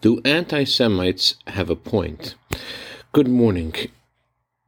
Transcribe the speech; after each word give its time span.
Do 0.00 0.20
anti 0.24 0.62
Semites 0.62 1.34
have 1.48 1.68
a 1.68 1.74
point? 1.74 2.36
Good 3.10 3.26
morning. 3.26 3.74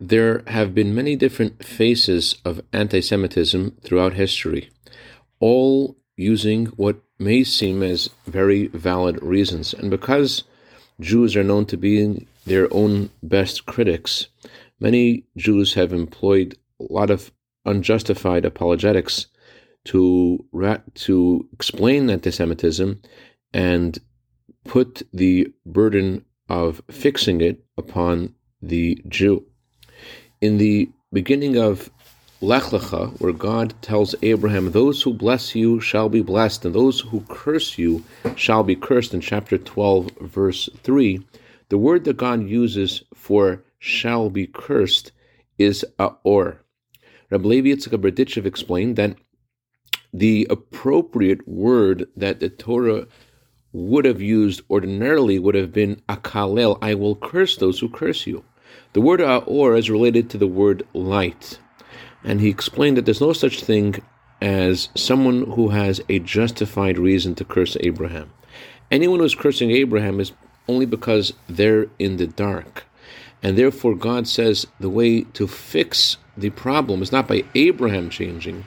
There 0.01 0.43
have 0.49 0.75
been 0.75 0.93
many 0.93 1.15
different 1.15 1.65
faces 1.65 2.35
of 2.45 2.63
anti 2.73 3.01
Semitism 3.01 3.77
throughout 3.81 4.15
history, 4.15 4.71
all 5.39 5.97
using 6.17 6.67
what 6.67 7.01
may 7.21 7.45
seem 7.45 7.81
as 7.81 8.11
very 8.27 8.67
valid 8.67 9.23
reasons. 9.23 9.73
And 9.73 9.89
because 9.89 10.43
Jews 10.99 11.37
are 11.37 11.45
known 11.45 11.65
to 11.67 11.77
be 11.77 12.27
their 12.45 12.67
own 12.75 13.11
best 13.23 13.67
critics, 13.67 14.27
many 14.81 15.27
Jews 15.37 15.75
have 15.75 15.93
employed 15.93 16.59
a 16.81 16.93
lot 16.93 17.09
of 17.09 17.31
unjustified 17.65 18.45
apologetics 18.45 19.27
to 19.85 20.45
to 20.95 21.49
explain 21.53 22.11
anti-Semitism 22.11 23.01
and 23.55 23.99
put 24.71 25.03
the 25.13 25.53
burden 25.67 26.25
of 26.49 26.81
fixing 26.89 27.41
it 27.41 27.61
upon 27.77 28.33
the 28.63 29.03
Jew. 29.09 29.45
In 30.41 30.59
the 30.59 30.89
beginning 31.13 31.57
of 31.59 31.91
Lech 32.41 32.63
Lecha, 32.71 33.21
where 33.21 33.33
God 33.33 33.75
tells 33.83 34.15
Abraham, 34.23 34.71
Those 34.71 35.03
who 35.03 35.13
bless 35.13 35.57
you 35.57 35.81
shall 35.81 36.09
be 36.09 36.23
blessed, 36.23 36.65
and 36.65 36.73
those 36.73 37.01
who 37.01 37.25
curse 37.29 37.79
you 37.79 38.05
shall 38.37 38.63
be 38.63 38.77
cursed, 38.77 39.13
in 39.13 39.21
chapter 39.21 39.59
12, 39.59 40.13
verse 40.21 40.69
3, 40.85 41.21
the 41.69 41.77
word 41.77 42.05
that 42.05 42.17
God 42.17 42.49
uses 42.49 43.03
for 43.13 43.65
shall 43.81 44.31
be 44.31 44.47
cursed 44.47 45.11
is 45.59 45.85
aor. 45.99 46.59
Rabbi 47.29 47.49
Levi 47.49 47.71
Yitzchak 47.71 48.47
explained 48.47 48.95
that 48.95 49.17
the 50.13 50.47
appropriate 50.49 51.47
word 51.49 52.07
that 52.17 52.39
the 52.39 52.49
Torah 52.49 53.09
would 53.73 54.05
have 54.05 54.21
used 54.21 54.63
ordinarily 54.71 55.39
would 55.39 55.55
have 55.55 55.73
been 55.73 56.03
akalel, 56.09 56.79
I 56.83 56.95
will 56.95 57.17
curse 57.17 57.57
those 57.57 57.79
who 57.79 57.89
curse 57.89 58.27
you. 58.27 58.45
The 58.93 59.01
word 59.01 59.21
aor 59.21 59.79
is 59.79 59.91
related 59.91 60.31
to 60.31 60.39
the 60.39 60.47
word 60.47 60.87
light. 60.93 61.59
And 62.25 62.41
he 62.41 62.49
explained 62.49 62.97
that 62.97 63.05
there's 63.05 63.21
no 63.21 63.33
such 63.33 63.63
thing 63.63 63.97
as 64.41 64.89
someone 64.95 65.53
who 65.53 65.69
has 65.69 66.01
a 66.09 66.19
justified 66.19 66.99
reason 66.99 67.35
to 67.37 67.45
curse 67.45 67.77
Abraham. 67.81 68.33
Anyone 68.91 69.21
who's 69.21 69.35
cursing 69.35 69.71
Abraham 69.71 70.19
is 70.19 70.33
only 70.69 70.87
because 70.87 71.33
they're 71.49 71.87
in 71.99 72.17
the 72.17 72.27
dark. 72.27 72.85
And 73.43 73.57
therefore, 73.57 73.95
God 73.95 74.27
says 74.27 74.67
the 74.79 74.91
way 74.91 75.23
to 75.23 75.47
fix 75.47 76.17
the 76.37 76.51
problem 76.51 77.03
is 77.03 77.13
not 77.13 77.29
by 77.29 77.45
Abraham 77.55 78.11
changing, 78.11 78.65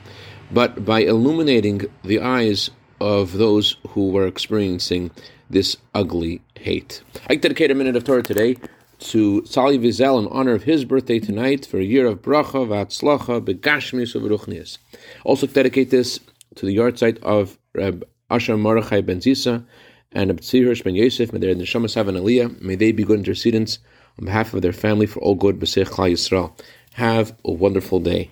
but 0.52 0.86
by 0.86 1.02
illuminating 1.02 1.86
the 2.04 2.22
eyes 2.22 2.72
of 3.00 3.34
those 3.34 3.78
who 3.90 4.10
were 4.10 4.28
experiencing 4.28 5.12
this 5.50 5.78
ugly 5.94 6.42
hate. 6.58 7.02
I 7.30 7.36
dedicate 7.36 7.72
a 7.72 7.76
minute 7.76 7.96
of 7.96 8.04
Torah 8.04 8.24
today 8.24 8.58
to 9.00 9.46
Sali 9.46 9.78
Wiesel 9.78 10.20
in 10.20 10.28
honor 10.30 10.54
of 10.54 10.64
his 10.64 10.86
birthday 10.86 11.20
tonight 11.20 11.66
for 11.66 11.78
a 11.78 11.84
year 11.84 12.06
of 12.06 12.22
bracha, 12.22 12.66
v'atzlacha, 12.68 13.42
begashmis, 13.42 14.16
v'ruchnias. 14.16 14.78
Also 15.26 15.48
dedicate 15.48 15.90
this 15.90 16.20
to 16.56 16.66
the 16.66 16.76
yahrzeit 16.76 17.22
of 17.22 17.58
Reb 17.74 18.08
Asher 18.30 18.58
Mordechai 18.58 19.02
Ben 19.02 19.20
Zisa 19.20 19.66
and 20.12 20.30
Reb 20.30 20.42
Tzir 20.42 20.84
Ben 20.84 20.96
Yosef. 20.96 21.34
May 21.34 21.40
their 21.40 21.56
neshamas 21.56 21.96
have 21.96 22.08
an 22.08 22.16
aliyah. 22.16 22.62
May 22.62 22.76
they 22.76 22.92
be 22.92 23.04
good 23.04 23.20
intercedents 23.20 23.80
on 24.20 24.26
behalf 24.26 24.54
of 24.54 24.62
their 24.62 24.74
family 24.74 25.06
for 25.06 25.20
all 25.20 25.36
good. 25.36 25.60
B'seich 25.60 25.86
Yisrael. 25.86 26.58
Have 26.94 27.36
a 27.44 27.52
wonderful 27.52 28.00
day. 28.00 28.30